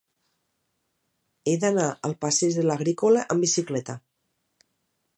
[1.51, 4.01] He d'anar al passeig de l'Agrícola amb bicicleta.